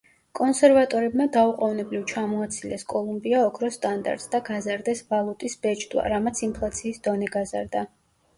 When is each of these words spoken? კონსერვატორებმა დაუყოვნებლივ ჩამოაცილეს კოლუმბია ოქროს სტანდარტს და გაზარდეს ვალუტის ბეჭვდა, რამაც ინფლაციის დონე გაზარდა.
კონსერვატორებმა 0.37 1.25
დაუყოვნებლივ 1.35 2.07
ჩამოაცილეს 2.11 2.85
კოლუმბია 2.93 3.43
ოქროს 3.51 3.77
სტანდარტს 3.81 4.27
და 4.37 4.41
გაზარდეს 4.49 5.05
ვალუტის 5.13 5.59
ბეჭვდა, 5.67 6.09
რამაც 6.17 6.43
ინფლაციის 6.51 7.01
დონე 7.11 7.31
გაზარდა. 7.39 7.87